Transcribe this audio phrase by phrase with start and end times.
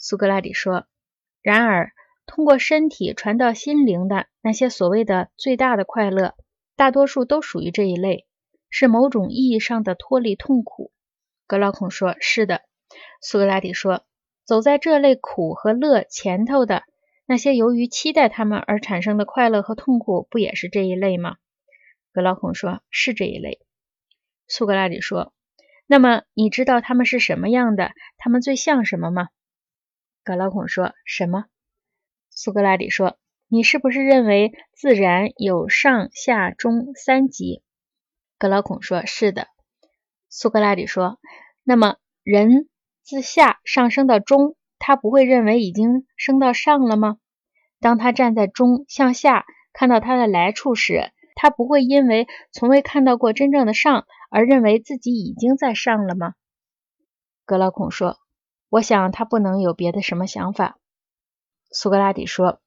[0.00, 0.86] 苏格拉底说
[1.42, 1.90] ：“然而，
[2.24, 6.34] 通过身体传到心灵的那些所谓的最大的快乐，
[6.76, 8.26] 大多数都属于这一类，
[8.70, 10.92] 是某种意义上的脱离痛苦。”
[11.48, 12.62] 格劳孔说：“是的。”
[13.20, 14.04] 苏格拉底说
[14.46, 16.84] ：“走在这类苦和乐前头的
[17.26, 21.38] 那些由于期待他们而产生的快乐和痛苦，不也是这一类吗？”
[22.14, 23.58] 格劳孔说：“是这一类。”
[24.46, 25.32] 苏格拉底说
[25.88, 27.90] ：“那么你知道他们是什么样的？
[28.16, 29.28] 他们最像什么吗？”
[30.28, 31.46] 格老孔说：“什么？”
[32.28, 33.16] 苏格拉底说
[33.48, 37.62] ：“你是不是认为自然有上下中三级？”
[38.36, 39.48] 格老孔说：“是的。”
[40.28, 41.18] 苏格拉底说
[41.64, 42.68] ：“那么人
[43.02, 47.16] 自下上升到中，他不会认为已经升到上了吗？
[47.80, 56.34] 当他站在中向下看到他的来处时，他不会因为从未看到过真正的上而认为自己已经在上了吗？”
[57.46, 58.18] 格老孔说。
[58.70, 60.78] 我想他不能有别的什么想法。
[61.70, 62.60] 苏格拉底说：“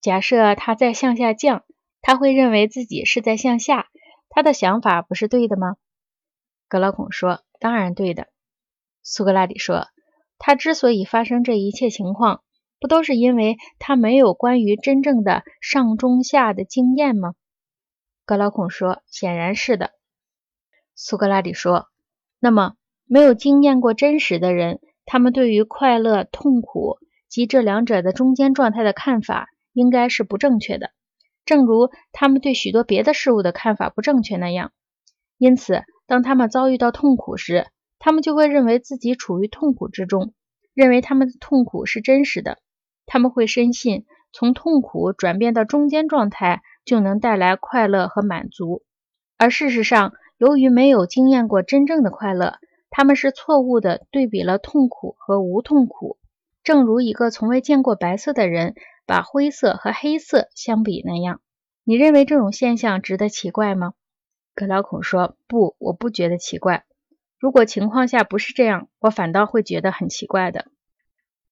[0.00, 1.64] 假设他在向下降，
[2.00, 3.88] 他会认为自己是在向下，
[4.28, 5.76] 他的想法不是对的吗？”
[6.68, 8.28] 格劳孔说：“当然对的。”
[9.02, 9.88] 苏格拉底说
[10.38, 12.42] ：“他之所以发生这一切情况，
[12.80, 17.34] 不都是因为他没有关于真正的上中下的经验吗？”
[18.26, 19.92] 格劳孔说：“显然是的。”
[20.96, 21.88] 苏格拉底说
[22.40, 30.90] ：“那么，没有经验过真实的人。”他们对于快乐、痛苦及这两者的中间状态的看法，应该是不正确的，
[31.44, 34.72] 正如他们对许多别的事物的看法不正确那样。
[35.36, 37.66] 因此，当他们遭遇到痛苦时，
[37.98, 40.32] 他们就会认为自己处于痛苦之中，
[40.74, 42.58] 认为他们的痛苦是真实的。
[43.06, 48.82] 他们会深信，从痛苦转变到中间状态就能带来快乐和满足。
[49.36, 52.58] 而事实上，由于没有经验过真正的快乐，
[52.96, 56.16] 他们是错误的对比了痛苦和无痛苦，
[56.62, 61.40] 正如一个从未见过白色的人把灰色和黑色相比那样。
[61.82, 63.94] 你认为这种现象值得奇怪吗？
[64.54, 66.84] 格劳孔说：“不，我不觉得奇怪。
[67.36, 70.66] 如果情况下不是这样，我反倒会觉得很奇怪的。”